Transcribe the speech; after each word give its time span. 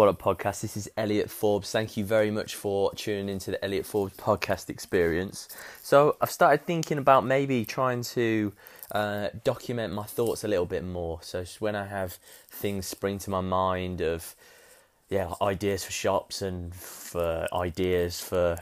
What 0.00 0.08
up, 0.08 0.18
podcast? 0.18 0.62
This 0.62 0.78
is 0.78 0.90
Elliot 0.96 1.30
Forbes. 1.30 1.70
Thank 1.72 1.98
you 1.98 2.06
very 2.06 2.30
much 2.30 2.54
for 2.54 2.90
tuning 2.94 3.28
into 3.28 3.50
the 3.50 3.62
Elliot 3.62 3.84
Forbes 3.84 4.16
podcast 4.16 4.70
experience. 4.70 5.46
So, 5.82 6.16
I've 6.22 6.30
started 6.30 6.64
thinking 6.64 6.96
about 6.96 7.26
maybe 7.26 7.66
trying 7.66 8.02
to 8.14 8.50
uh, 8.92 9.28
document 9.44 9.92
my 9.92 10.04
thoughts 10.04 10.42
a 10.42 10.48
little 10.48 10.64
bit 10.64 10.84
more. 10.84 11.18
So, 11.20 11.44
when 11.58 11.76
I 11.76 11.84
have 11.84 12.14
things 12.48 12.86
spring 12.86 13.18
to 13.18 13.28
my 13.28 13.42
mind 13.42 14.00
of, 14.00 14.34
yeah, 15.10 15.34
ideas 15.42 15.84
for 15.84 15.92
shops 15.92 16.40
and 16.40 16.74
for 16.74 17.46
ideas 17.52 18.22
for 18.22 18.56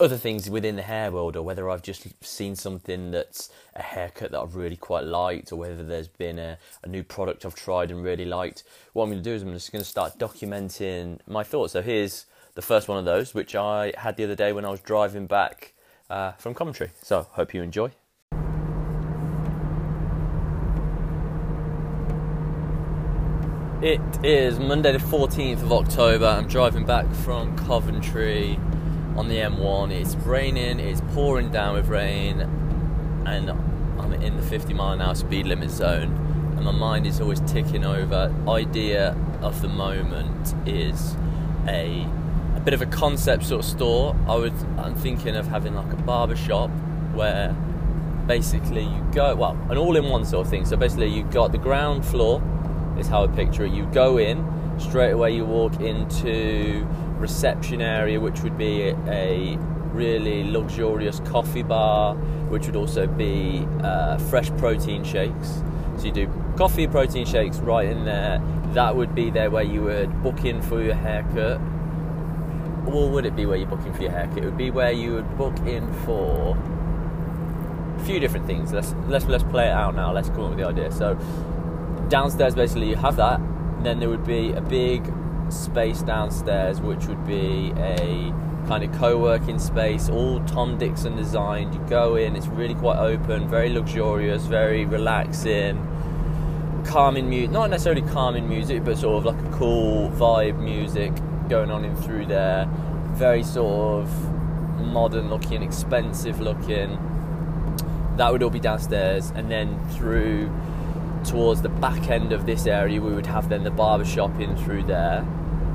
other 0.00 0.16
things 0.16 0.50
within 0.50 0.76
the 0.76 0.82
hair 0.82 1.10
world, 1.10 1.36
or 1.36 1.42
whether 1.42 1.70
I've 1.70 1.82
just 1.82 2.06
seen 2.24 2.56
something 2.56 3.10
that's 3.10 3.50
a 3.74 3.82
haircut 3.82 4.32
that 4.32 4.40
I've 4.40 4.56
really 4.56 4.76
quite 4.76 5.04
liked, 5.04 5.52
or 5.52 5.56
whether 5.56 5.84
there's 5.84 6.08
been 6.08 6.38
a, 6.38 6.58
a 6.82 6.88
new 6.88 7.02
product 7.02 7.44
I've 7.44 7.54
tried 7.54 7.90
and 7.90 8.02
really 8.02 8.24
liked. 8.24 8.64
What 8.92 9.04
I'm 9.04 9.10
going 9.10 9.22
to 9.22 9.28
do 9.28 9.34
is 9.34 9.42
I'm 9.42 9.52
just 9.52 9.72
going 9.72 9.82
to 9.82 9.88
start 9.88 10.18
documenting 10.18 11.18
my 11.26 11.44
thoughts. 11.44 11.72
So 11.72 11.82
here's 11.82 12.26
the 12.54 12.62
first 12.62 12.88
one 12.88 12.98
of 12.98 13.04
those, 13.04 13.34
which 13.34 13.54
I 13.54 13.92
had 13.96 14.16
the 14.16 14.24
other 14.24 14.36
day 14.36 14.52
when 14.52 14.64
I 14.64 14.70
was 14.70 14.80
driving 14.80 15.26
back 15.26 15.74
uh, 16.10 16.32
from 16.32 16.54
Coventry. 16.54 16.90
So 17.02 17.26
hope 17.32 17.54
you 17.54 17.62
enjoy. 17.62 17.92
It 23.82 24.00
is 24.24 24.58
Monday 24.58 24.92
the 24.92 24.98
14th 24.98 25.62
of 25.62 25.70
October. 25.70 26.26
I'm 26.26 26.48
driving 26.48 26.86
back 26.86 27.12
from 27.16 27.54
Coventry 27.58 28.58
on 29.16 29.28
the 29.28 29.36
M1. 29.36 29.90
It's 29.92 30.14
raining, 30.16 30.80
it's 30.80 31.00
pouring 31.12 31.50
down 31.50 31.74
with 31.74 31.88
rain, 31.88 32.40
and 33.26 33.50
I'm 33.50 34.12
in 34.14 34.36
the 34.36 34.42
50 34.42 34.74
mile 34.74 34.92
an 34.92 35.00
hour 35.00 35.14
speed 35.14 35.46
limit 35.46 35.70
zone. 35.70 36.20
And 36.56 36.64
my 36.64 36.72
mind 36.72 37.06
is 37.06 37.20
always 37.20 37.40
ticking 37.40 37.84
over. 37.84 38.34
Idea 38.48 39.16
of 39.42 39.60
the 39.60 39.68
moment 39.68 40.54
is 40.66 41.16
a 41.66 42.06
a 42.56 42.60
bit 42.60 42.72
of 42.72 42.82
a 42.82 42.86
concept 42.86 43.44
sort 43.44 43.64
of 43.64 43.70
store. 43.70 44.16
I 44.28 44.36
would 44.36 44.54
I'm 44.78 44.94
thinking 44.94 45.36
of 45.36 45.46
having 45.46 45.74
like 45.74 45.92
a 45.92 45.96
barber 45.96 46.36
shop 46.36 46.70
where 47.12 47.54
basically 48.26 48.82
you 48.82 49.06
go 49.12 49.34
well 49.34 49.58
an 49.70 49.76
all-in-one 49.76 50.24
sort 50.24 50.46
of 50.46 50.50
thing. 50.50 50.64
So 50.64 50.76
basically 50.76 51.08
you've 51.08 51.30
got 51.30 51.52
the 51.52 51.58
ground 51.58 52.04
floor 52.04 52.42
is 52.98 53.08
how 53.08 53.24
I 53.24 53.26
picture 53.28 53.64
it. 53.64 53.72
You 53.72 53.86
go 53.86 54.18
in 54.18 54.44
straight 54.78 55.10
away. 55.10 55.34
You 55.34 55.44
walk 55.44 55.80
into 55.80 56.86
reception 57.24 57.80
area, 57.80 58.20
which 58.20 58.42
would 58.42 58.58
be 58.58 58.94
a 59.08 59.56
really 59.94 60.44
luxurious 60.44 61.20
coffee 61.20 61.62
bar, 61.62 62.14
which 62.52 62.66
would 62.66 62.76
also 62.76 63.06
be 63.06 63.66
uh, 63.82 64.18
fresh 64.30 64.50
protein 64.58 65.02
shakes. 65.04 65.62
So 65.96 66.04
you 66.06 66.12
do 66.12 66.26
coffee, 66.58 66.86
protein 66.86 67.24
shakes 67.24 67.56
right 67.58 67.88
in 67.88 68.04
there. 68.04 68.42
That 68.74 68.94
would 68.94 69.14
be 69.14 69.30
there 69.30 69.50
where 69.50 69.62
you 69.62 69.82
would 69.82 70.22
book 70.22 70.44
in 70.44 70.60
for 70.60 70.82
your 70.82 70.94
haircut. 70.94 71.60
Or 72.92 73.08
would 73.08 73.24
it 73.24 73.34
be 73.34 73.46
where 73.46 73.56
you're 73.56 73.68
booking 73.74 73.94
for 73.94 74.02
your 74.02 74.10
haircut? 74.10 74.38
It 74.38 74.44
would 74.44 74.58
be 74.58 74.70
where 74.70 74.92
you 74.92 75.14
would 75.14 75.38
book 75.38 75.56
in 75.60 75.90
for 76.04 76.54
a 77.98 78.04
few 78.04 78.20
different 78.20 78.46
things. 78.46 78.70
Let's 78.70 78.94
let's 79.08 79.24
let's 79.24 79.44
play 79.44 79.68
it 79.68 79.76
out 79.82 79.94
now. 79.94 80.12
Let's 80.12 80.28
come 80.28 80.42
up 80.42 80.50
with 80.50 80.58
the 80.58 80.66
idea. 80.66 80.92
So 80.92 81.14
downstairs, 82.08 82.54
basically, 82.54 82.90
you 82.90 82.96
have 82.96 83.16
that. 83.16 83.40
Then 83.82 84.00
there 84.00 84.10
would 84.10 84.26
be 84.26 84.52
a 84.52 84.60
big 84.60 85.00
space 85.54 86.02
downstairs, 86.02 86.80
which 86.80 87.06
would 87.06 87.26
be 87.26 87.72
a 87.76 88.32
kind 88.66 88.82
of 88.82 88.92
co-working 88.98 89.58
space, 89.58 90.08
all 90.08 90.40
Tom 90.44 90.78
Dixon 90.78 91.16
designed. 91.16 91.74
You 91.74 91.80
go 91.88 92.16
in, 92.16 92.36
it's 92.36 92.46
really 92.46 92.74
quite 92.74 92.98
open, 92.98 93.48
very 93.48 93.68
luxurious, 93.68 94.44
very 94.44 94.84
relaxing, 94.84 95.76
calming 96.86 97.28
music. 97.28 97.50
Not 97.50 97.70
necessarily 97.70 98.02
calming 98.02 98.48
music, 98.48 98.84
but 98.84 98.98
sort 98.98 99.18
of 99.18 99.34
like 99.34 99.46
a 99.46 99.56
cool 99.56 100.10
vibe 100.10 100.58
music 100.58 101.12
going 101.48 101.70
on 101.70 101.84
in 101.84 101.94
through 101.96 102.26
there. 102.26 102.68
Very 103.12 103.42
sort 103.42 104.02
of 104.02 104.80
modern 104.80 105.28
looking, 105.28 105.62
expensive 105.62 106.40
looking. 106.40 106.98
That 108.16 108.32
would 108.32 108.42
all 108.42 108.50
be 108.50 108.60
downstairs, 108.60 109.30
and 109.34 109.50
then 109.50 109.78
through 109.90 110.50
towards 111.24 111.62
the 111.62 111.68
back 111.68 112.10
end 112.10 112.32
of 112.32 112.46
this 112.46 112.66
area, 112.66 113.00
we 113.00 113.12
would 113.12 113.26
have 113.26 113.48
then 113.48 113.64
the 113.64 113.70
barber 113.70 114.04
shop 114.04 114.38
in 114.40 114.56
through 114.56 114.84
there. 114.84 115.26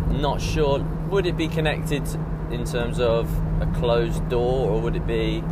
Not 0.10 0.42
sure, 0.42 0.80
would 1.10 1.26
it 1.26 1.38
be 1.38 1.48
connected 1.48 2.04
in 2.52 2.66
terms 2.66 3.00
of 3.00 3.30
a 3.62 3.68
closed 3.80 4.28
door 4.30 4.70
or 4.70 4.82
would 4.82 4.96
it 4.96 5.06
be 5.06 5.44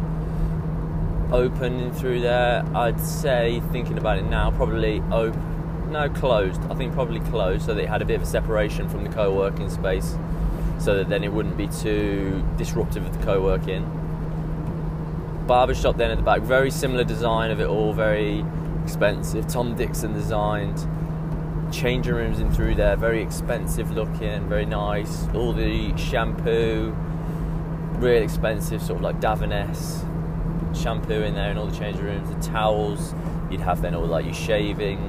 open 1.32 1.92
through 1.94 2.22
there? 2.22 2.66
I'd 2.76 3.00
say, 3.00 3.62
thinking 3.72 3.98
about 3.98 4.18
it 4.18 4.26
now, 4.26 4.52
probably 4.52 5.02
open. 5.12 5.92
No, 5.92 6.10
closed. 6.10 6.60
I 6.70 6.76
think 6.76 6.94
probably 6.94 7.22
closed 7.22 7.66
so 7.66 7.74
that 7.74 7.82
it 7.82 7.88
had 7.88 8.02
a 8.02 8.06
bit 8.06 8.16
of 8.16 8.24
a 8.24 8.26
separation 8.26 8.90
from 8.90 9.04
the 9.06 9.10
co 9.10 9.34
working 9.34 9.70
space 9.70 10.18
so 10.80 10.96
that 10.96 11.10
then 11.10 11.24
it 11.24 11.32
wouldn't 11.32 11.58
be 11.58 11.68
too 11.68 12.44
disruptive 12.58 13.06
of 13.06 13.18
the 13.18 13.24
co 13.26 13.42
working. 13.42 13.86
Barbershop 15.48 15.96
then 15.96 16.12
at 16.12 16.18
the 16.18 16.24
back, 16.24 16.42
very 16.42 16.72
similar 16.72 17.04
design 17.04 17.52
of 17.52 17.62
it 17.62 17.68
all, 17.68 17.94
very 17.94 18.44
expensive. 18.84 19.48
Tom 19.48 19.76
Dixon 19.76 20.14
designed 20.14 20.78
changing 21.72 22.14
rooms 22.14 22.40
in 22.40 22.52
through 22.52 22.76
there, 22.76 22.96
very 22.96 23.22
expensive 23.22 23.92
looking, 23.92 24.48
very 24.48 24.66
nice. 24.66 25.28
All 25.34 25.54
the 25.54 25.96
shampoo, 25.98 26.96
real 28.00 28.24
expensive, 28.24 28.82
sort 28.82 28.98
of 28.98 29.04
like 29.04 29.20
Davines 29.20 30.04
shampoo 30.76 31.22
in 31.24 31.34
there 31.34 31.50
and 31.50 31.60
all 31.60 31.68
the 31.68 31.78
changing 31.78 32.04
rooms. 32.04 32.30
The 32.30 32.52
towels, 32.52 33.14
you'd 33.50 33.62
have 33.62 33.82
then 33.82 33.96
all 33.96 34.06
like 34.06 34.26
your 34.26 34.34
shaving 34.34 35.00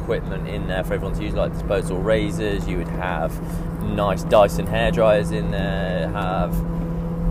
equipment 0.00 0.48
in 0.48 0.66
there 0.66 0.84
for 0.84 0.94
everyone 0.94 1.16
to 1.16 1.24
use, 1.24 1.34
like 1.34 1.52
disposable 1.52 2.00
razors. 2.00 2.66
You 2.68 2.78
would 2.78 2.88
have 2.88 3.32
nice 3.82 4.24
Dyson 4.24 4.66
hair 4.66 4.90
dryers 4.90 5.30
in 5.30 5.50
there. 5.50 6.08
Have 6.08 6.52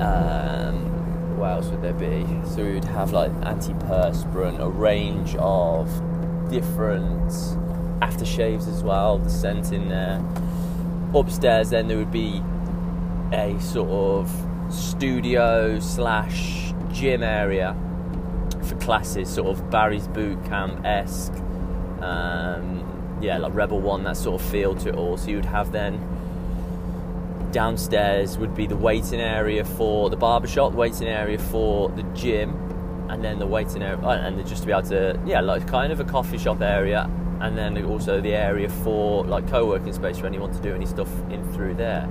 um, 0.01 1.37
what 1.37 1.51
else 1.51 1.67
would 1.67 1.81
there 1.81 1.93
be? 1.93 2.25
So 2.47 2.63
we 2.63 2.73
would 2.73 2.85
have 2.85 3.11
like 3.11 3.31
antiperspirant, 3.41 4.59
a 4.59 4.69
range 4.69 5.35
of 5.35 5.87
different 6.49 7.31
aftershaves 8.03 8.67
as 8.67 8.83
well, 8.83 9.17
the 9.17 9.29
scent 9.29 9.71
in 9.71 9.87
there. 9.89 10.23
Upstairs, 11.15 11.69
then 11.69 11.87
there 11.87 11.97
would 11.97 12.11
be 12.11 12.41
a 13.31 13.57
sort 13.61 13.89
of 13.89 14.73
studio 14.73 15.79
slash 15.79 16.73
gym 16.91 17.23
area 17.23 17.75
for 18.63 18.75
classes, 18.75 19.29
sort 19.29 19.47
of 19.47 19.69
Barry's 19.69 20.07
boot 20.07 20.43
camp 20.45 20.83
esque. 20.85 21.33
Um, 22.01 23.19
yeah, 23.21 23.37
like 23.37 23.53
Rebel 23.53 23.79
One, 23.79 24.03
that 24.03 24.17
sort 24.17 24.41
of 24.41 24.47
feel 24.49 24.75
to 24.75 24.89
it 24.89 24.95
all. 24.95 25.17
So 25.17 25.29
you 25.29 25.37
would 25.37 25.45
have 25.45 25.71
then 25.71 25.99
downstairs 27.51 28.37
would 28.37 28.55
be 28.55 28.65
the 28.65 28.75
waiting 28.75 29.21
area 29.21 29.63
for 29.63 30.09
the 30.09 30.17
barbershop, 30.17 30.71
the 30.71 30.77
waiting 30.77 31.07
area 31.07 31.37
for 31.37 31.89
the 31.89 32.03
gym, 32.13 32.49
and 33.09 33.23
then 33.23 33.39
the 33.39 33.45
waiting 33.45 33.83
area, 33.83 33.99
and 33.99 34.45
just 34.47 34.61
to 34.63 34.67
be 34.67 34.73
able 34.73 34.81
to, 34.89 35.19
yeah, 35.25 35.39
like 35.39 35.67
kind 35.67 35.93
of 35.93 35.99
a 35.99 36.03
coffee 36.03 36.37
shop 36.37 36.61
area, 36.61 37.09
and 37.41 37.57
then 37.57 37.83
also 37.85 38.21
the 38.21 38.33
area 38.33 38.69
for 38.69 39.25
like 39.25 39.47
co-working 39.47 39.93
space 39.93 40.17
for 40.17 40.27
anyone 40.27 40.51
to 40.53 40.61
do 40.61 40.73
any 40.73 40.85
stuff 40.85 41.09
in 41.29 41.43
through 41.53 41.75
there. 41.75 42.09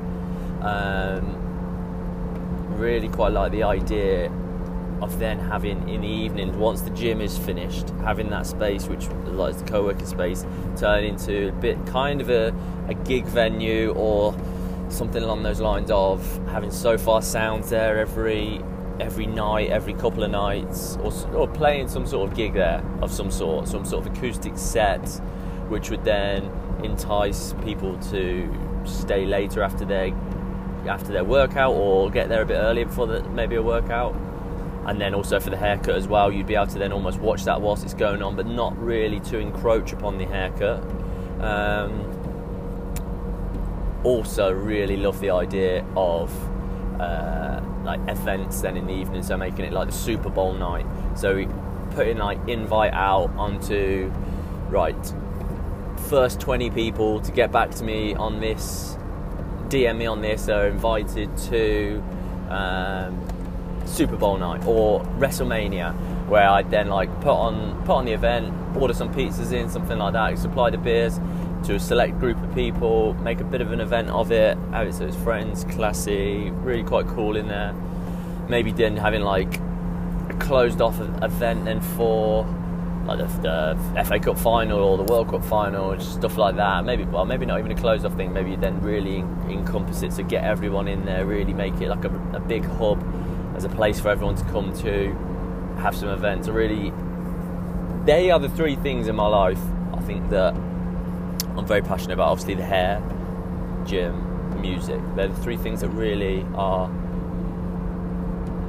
Um, 0.60 1.38
really 2.76 3.08
quite 3.08 3.32
like 3.32 3.52
the 3.52 3.62
idea 3.62 4.30
of 5.02 5.18
then 5.18 5.38
having 5.38 5.88
in 5.88 6.00
the 6.02 6.08
evenings 6.08 6.56
once 6.56 6.80
the 6.82 6.90
gym 6.90 7.20
is 7.20 7.36
finished 7.36 7.90
having 8.04 8.30
that 8.30 8.46
space 8.46 8.86
which 8.86 9.08
like 9.26 9.56
the 9.56 9.64
co-working 9.64 10.06
space 10.06 10.46
turn 10.76 11.02
into 11.02 11.48
a 11.48 11.52
bit 11.52 11.84
kind 11.86 12.20
of 12.20 12.30
a, 12.30 12.54
a 12.88 12.94
gig 12.94 13.24
venue 13.26 13.92
or 13.94 14.32
something 14.88 15.22
along 15.22 15.42
those 15.42 15.60
lines 15.60 15.90
of 15.90 16.24
having 16.48 16.70
Sofar 16.70 17.22
Sounds 17.22 17.70
there 17.70 17.98
every 17.98 18.60
every 19.02 19.26
night, 19.26 19.68
every 19.70 19.94
couple 19.94 20.22
of 20.22 20.30
nights, 20.30 20.96
or, 21.02 21.12
or 21.34 21.48
playing 21.48 21.88
some 21.88 22.06
sort 22.06 22.30
of 22.30 22.36
gig 22.36 22.54
there 22.54 22.82
of 23.02 23.12
some 23.12 23.30
sort, 23.30 23.68
some 23.68 23.84
sort 23.84 24.06
of 24.06 24.16
acoustic 24.16 24.56
set, 24.56 25.06
which 25.68 25.90
would 25.90 26.04
then 26.04 26.50
entice 26.84 27.54
people 27.64 27.98
to 27.98 28.48
stay 28.84 29.26
later 29.26 29.62
after 29.62 29.84
their 29.84 30.12
after 30.88 31.12
their 31.12 31.24
workout 31.24 31.74
or 31.74 32.10
get 32.10 32.28
there 32.28 32.42
a 32.42 32.46
bit 32.46 32.56
earlier 32.56 32.84
before 32.84 33.06
the, 33.06 33.22
maybe 33.30 33.54
a 33.56 33.62
workout. 33.62 34.14
And 34.84 35.00
then 35.00 35.14
also 35.14 35.38
for 35.38 35.50
the 35.50 35.56
haircut 35.56 35.94
as 35.94 36.08
well, 36.08 36.32
you'd 36.32 36.48
be 36.48 36.56
able 36.56 36.66
to 36.66 36.78
then 36.78 36.92
almost 36.92 37.20
watch 37.20 37.44
that 37.44 37.60
whilst 37.60 37.84
it's 37.84 37.94
going 37.94 38.20
on, 38.20 38.34
but 38.34 38.46
not 38.46 38.76
really 38.82 39.20
to 39.20 39.38
encroach 39.38 39.92
upon 39.92 40.18
the 40.18 40.24
haircut. 40.24 40.82
Um, 41.40 42.08
also, 44.02 44.50
really 44.50 44.96
love 44.96 45.20
the 45.20 45.30
idea 45.30 45.84
of 45.96 46.32
uh, 47.00 47.60
like 47.84 48.00
events 48.08 48.60
then 48.60 48.76
in 48.76 48.86
the 48.86 48.92
evening, 48.92 49.22
so 49.22 49.36
making 49.36 49.64
it 49.64 49.72
like 49.72 49.88
the 49.88 49.94
Super 49.94 50.28
Bowl 50.28 50.52
night. 50.54 50.86
So 51.16 51.46
putting 51.92 52.18
like 52.18 52.38
invite 52.48 52.92
out 52.92 53.30
onto 53.36 54.12
right 54.68 54.96
first 56.08 56.40
20 56.40 56.70
people 56.70 57.20
to 57.20 57.32
get 57.32 57.52
back 57.52 57.70
to 57.70 57.84
me 57.84 58.14
on 58.14 58.40
this, 58.40 58.96
DM 59.68 59.98
me 59.98 60.06
on 60.06 60.20
this, 60.20 60.48
are 60.48 60.66
invited 60.66 61.34
to 61.36 62.02
um, 62.48 63.26
Super 63.86 64.16
Bowl 64.16 64.36
night 64.38 64.64
or 64.66 65.00
WrestleMania, 65.18 65.94
where 66.28 66.48
I'd 66.48 66.70
then 66.70 66.88
like 66.88 67.08
put 67.20 67.34
on 67.34 67.82
put 67.84 67.92
on 67.92 68.04
the 68.04 68.12
event, 68.12 68.52
order 68.76 68.94
some 68.94 69.12
pizzas 69.12 69.52
in, 69.52 69.68
something 69.68 69.98
like 69.98 70.12
that, 70.14 70.38
supply 70.38 70.70
the 70.70 70.78
beers, 70.78 71.18
to 71.64 71.74
a 71.74 71.80
select 71.80 72.18
group 72.18 72.42
of 72.42 72.54
people, 72.54 73.14
make 73.14 73.40
a 73.40 73.44
bit 73.44 73.60
of 73.60 73.72
an 73.72 73.80
event 73.80 74.10
of 74.10 74.32
it, 74.32 74.56
have 74.72 74.86
it 74.86 74.94
so 74.94 75.06
it's 75.06 75.16
friends, 75.16 75.64
classy, 75.64 76.50
really 76.50 76.82
quite 76.82 77.06
cool 77.06 77.36
in 77.36 77.48
there. 77.48 77.74
Maybe 78.48 78.72
then 78.72 78.96
having 78.96 79.22
like 79.22 79.58
a 80.28 80.36
closed 80.40 80.80
off 80.80 81.00
event 81.00 81.64
then 81.64 81.80
for 81.80 82.44
like 83.06 83.18
the, 83.18 83.76
the, 83.94 84.04
FA 84.04 84.18
Cup 84.18 84.38
final 84.38 84.78
or 84.78 84.96
the 84.96 85.04
World 85.04 85.28
Cup 85.28 85.44
final, 85.44 85.98
stuff 86.00 86.36
like 86.36 86.56
that. 86.56 86.84
Maybe 86.84 87.04
well, 87.04 87.24
maybe 87.24 87.46
not 87.46 87.58
even 87.58 87.72
a 87.72 87.76
closed 87.76 88.04
off 88.04 88.14
thing. 88.16 88.32
Maybe 88.32 88.56
then 88.56 88.80
really 88.80 89.18
encompass 89.48 90.02
it 90.02 90.12
to 90.12 90.22
get 90.22 90.44
everyone 90.44 90.88
in 90.88 91.04
there, 91.04 91.24
really 91.24 91.52
make 91.52 91.80
it 91.80 91.88
like 91.88 92.04
a, 92.04 92.14
a 92.34 92.40
big 92.40 92.64
hub 92.64 93.02
as 93.56 93.64
a 93.64 93.68
place 93.68 94.00
for 94.00 94.08
everyone 94.08 94.36
to 94.36 94.44
come 94.44 94.72
to, 94.78 95.12
have 95.80 95.96
some 95.96 96.08
events. 96.08 96.48
Really, 96.48 96.92
they 98.04 98.30
are 98.30 98.38
the 98.38 98.48
three 98.48 98.76
things 98.76 99.08
in 99.08 99.16
my 99.16 99.26
life 99.26 99.60
I 99.92 100.00
think 100.00 100.30
that 100.30 100.54
I'm 101.56 101.66
very 101.66 101.82
passionate 101.82 102.14
about. 102.14 102.28
Obviously, 102.28 102.54
the 102.54 102.64
hair, 102.64 103.02
gym, 103.86 104.60
music. 104.60 105.00
They're 105.16 105.28
the 105.28 105.42
three 105.42 105.56
things 105.56 105.80
that 105.80 105.88
really 105.88 106.46
are 106.54 106.90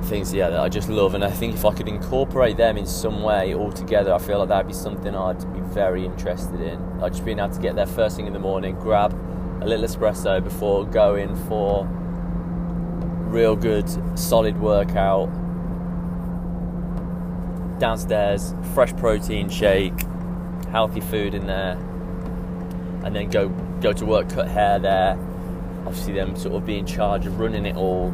things, 0.04 0.34
yeah, 0.34 0.50
that 0.50 0.60
I 0.60 0.70
just 0.70 0.90
love. 0.90 1.14
And 1.14 1.24
I 1.24 1.30
think 1.30 1.56
if 1.56 1.66
I 1.66 1.74
could 1.74 1.88
incorporate 1.88 2.58
them 2.58 2.78
in 2.78 2.86
some 2.86 3.24
way 3.24 3.54
all 3.54 3.72
together, 3.72 4.14
I 4.14 4.18
feel 4.18 4.40
like 4.40 4.50
that'd 4.50 4.68
be 4.68 4.74
something 4.74 5.16
I'd 5.16 5.54
be 5.54 5.62
very 5.62 6.06
interested 6.06 6.60
in. 6.60 7.00
Like 7.00 7.14
just 7.14 7.24
being 7.26 7.40
able 7.40 7.54
to 7.54 7.62
get 7.62 7.76
there 7.76 7.86
first 7.86 8.18
thing 8.18 8.28
in 8.28 8.34
the 8.34 8.40
morning, 8.40 8.76
grab 8.76 9.14
a 9.62 9.66
little 9.66 9.86
espresso 9.86 10.44
before 10.44 10.86
going 10.86 11.36
for 11.48 11.86
real 13.30 13.56
good, 13.56 13.90
solid 14.20 14.60
workout. 14.60 15.30
Downstairs, 17.80 18.54
fresh 18.74 18.96
protein 18.98 19.50
shake, 19.50 20.00
healthy 20.70 21.02
food 21.02 21.34
in 21.34 21.48
there, 21.48 21.78
and 23.04 23.16
then 23.16 23.30
go 23.30 23.50
go 23.82 23.94
to 23.94 24.06
work, 24.06 24.30
cut 24.30 24.48
hair 24.48 24.80
there. 24.80 25.18
Obviously, 25.86 26.14
them 26.14 26.36
sort 26.36 26.56
of 26.56 26.66
be 26.66 26.78
in 26.78 26.86
charge 26.86 27.26
of 27.26 27.40
running 27.40 27.66
it 27.66 27.76
all. 27.76 28.14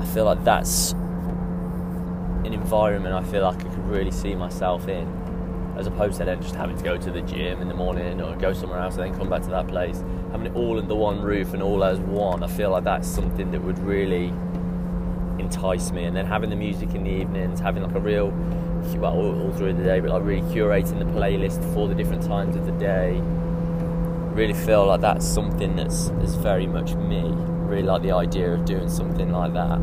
I 0.00 0.04
feel 0.06 0.24
like 0.24 0.42
that's 0.44 0.94
an 2.44 2.52
environment 2.52 3.14
I 3.14 3.22
feel 3.30 3.42
like 3.42 3.60
I 3.60 3.68
could 3.68 3.86
really 3.86 4.10
see 4.10 4.34
myself 4.34 4.88
in, 4.88 5.06
as 5.76 5.86
opposed 5.86 6.18
to 6.18 6.24
then 6.24 6.42
just 6.42 6.54
having 6.54 6.76
to 6.76 6.82
go 6.82 6.96
to 6.96 7.10
the 7.10 7.22
gym 7.22 7.62
in 7.62 7.68
the 7.68 7.74
morning 7.74 8.20
or 8.20 8.36
go 8.36 8.52
somewhere 8.52 8.80
else 8.80 8.96
and 8.96 9.04
then 9.04 9.18
come 9.18 9.30
back 9.30 9.42
to 9.42 9.50
that 9.50 9.68
place. 9.68 10.02
Having 10.32 10.48
it 10.48 10.56
all 10.56 10.78
under 10.78 10.94
one 10.94 11.22
roof 11.22 11.54
and 11.54 11.62
all 11.62 11.84
as 11.84 11.98
one, 12.00 12.42
I 12.42 12.48
feel 12.48 12.70
like 12.70 12.84
that's 12.84 13.08
something 13.08 13.50
that 13.52 13.62
would 13.62 13.78
really 13.78 14.32
entice 15.38 15.92
me. 15.92 16.04
And 16.04 16.16
then 16.16 16.26
having 16.26 16.50
the 16.50 16.56
music 16.56 16.94
in 16.94 17.04
the 17.04 17.10
evenings, 17.10 17.60
having 17.60 17.82
like 17.82 17.94
a 17.94 18.00
real, 18.00 18.28
well, 18.96 19.14
all, 19.14 19.42
all 19.42 19.52
through 19.52 19.74
the 19.74 19.84
day, 19.84 20.00
but 20.00 20.10
like 20.10 20.24
really 20.24 20.42
curating 20.52 20.98
the 20.98 21.04
playlist 21.04 21.62
for 21.74 21.86
the 21.88 21.94
different 21.94 22.22
times 22.22 22.56
of 22.56 22.66
the 22.66 22.72
day. 22.72 23.22
Really 24.34 24.54
feel 24.54 24.86
like 24.86 25.02
that's 25.02 25.26
something 25.26 25.76
that's 25.76 26.08
is 26.22 26.34
very 26.36 26.66
much 26.66 26.94
me. 26.94 27.22
Really 27.22 27.82
like 27.82 28.02
the 28.02 28.12
idea 28.12 28.52
of 28.52 28.64
doing 28.64 28.88
something 28.88 29.30
like 29.30 29.52
that. 29.52 29.78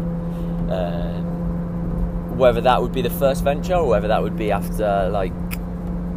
Uh, 0.74 1.22
whether 2.36 2.62
that 2.62 2.82
would 2.82 2.92
be 2.92 3.02
the 3.02 3.10
first 3.10 3.44
venture 3.44 3.76
or 3.76 3.88
whether 3.88 4.08
that 4.08 4.22
would 4.22 4.38
be 4.38 4.52
after 4.52 5.10
like 5.10 5.34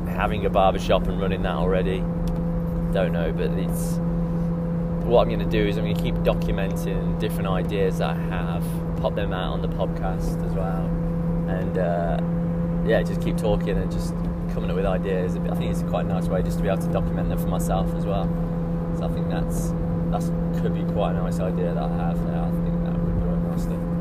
having 0.07 0.47
a 0.47 0.51
barbershop 0.51 1.07
and 1.09 1.21
running 1.21 1.43
that 1.43 1.55
already. 1.55 1.99
Don't 2.93 3.13
know, 3.13 3.33
but 3.33 3.51
it's 3.51 3.99
what 5.05 5.23
I'm 5.23 5.29
going 5.29 5.41
to 5.41 5.45
do 5.45 5.67
is 5.67 5.77
I'm 5.77 5.85
going 5.85 5.97
to 5.97 6.03
keep 6.03 6.15
documenting 6.17 7.19
different 7.19 7.49
ideas 7.49 7.99
that 7.99 8.11
I 8.11 8.15
have, 8.15 8.65
pop 9.01 9.15
them 9.15 9.33
out 9.33 9.53
on 9.53 9.63
the 9.63 9.69
podcast 9.69 10.45
as 10.47 10.53
well, 10.53 10.87
and 11.49 11.77
uh, 11.77 12.89
yeah, 12.89 13.03
just 13.03 13.21
keep 13.21 13.37
talking 13.37 13.77
and 13.77 13.91
just 13.91 14.15
coming 14.53 14.71
up 14.71 14.77
with 14.77 14.87
ideas. 14.87 15.37
I 15.37 15.55
think 15.55 15.71
it's 15.71 15.83
quite 15.83 16.05
a 16.05 16.09
nice 16.09 16.27
way 16.27 16.43
just 16.43 16.59
to 16.59 16.63
be 16.63 16.69
able 16.69 16.83
to 16.83 16.93
document 16.93 17.29
them 17.29 17.39
for 17.39 17.49
myself 17.49 17.93
as 17.95 18.07
well. 18.07 18.25
So 18.99 19.05
I 19.05 19.09
think 19.09 19.29
that's 19.29 19.73
that's 20.11 20.27
could 20.61 20.75
be 20.75 20.85
quite 20.93 21.13
a 21.13 21.23
nice 21.23 21.41
idea 21.41 21.75
that 21.75 21.83
I 21.83 21.89
have. 21.89 22.17
Yeah, 22.19 22.47
I 22.47 22.51
think 22.51 22.85
that 22.85 22.93
would 22.93 23.15
be 23.15 23.23
quite 23.23 23.43
nicely. 23.51 23.93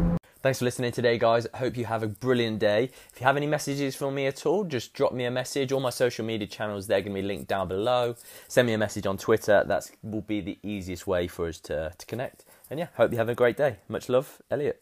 Thanks 0.44 0.60
for 0.60 0.66
listening 0.66 0.92
today, 0.92 1.20
guys. 1.20 1.46
Hope 1.54 1.78
you 1.78 1.86
have 1.86 2.02
a 2.02 2.08
brilliant 2.08 2.60
day. 2.60 2.86
If 3.14 3.22
you 3.22 3.28
have 3.28 3.38
any 3.38 3.46
messages 3.46 3.96
for 3.96 4.12
me 4.12 4.26
at 4.26 4.46
all, 4.46 4.64
just 4.64 4.92
drop 4.94 5.14
me 5.14 5.26
a 5.26 5.32
message. 5.32 5.72
All 5.72 5.80
my 5.80 5.92
social 5.92 6.26
media 6.26 6.48
channels, 6.48 6.88
they're 6.88 7.02
going 7.02 7.16
to 7.16 7.22
be 7.22 7.28
linked 7.28 7.48
down 7.48 7.68
below. 7.68 8.16
Send 8.48 8.66
me 8.66 8.74
a 8.74 8.78
message 8.78 9.06
on 9.06 9.18
Twitter. 9.18 9.64
That 9.66 9.92
will 10.02 10.22
be 10.22 10.42
the 10.42 10.58
easiest 10.64 11.06
way 11.06 11.28
for 11.28 11.48
us 11.48 11.60
to, 11.60 11.94
to 11.96 12.06
connect. 12.08 12.44
And 12.72 12.80
yeah, 12.80 12.88
hope 12.96 13.12
you 13.12 13.20
have 13.20 13.30
a 13.30 13.36
great 13.36 13.56
day. 13.56 13.78
Much 13.88 14.10
love, 14.10 14.42
Elliot. 14.50 14.82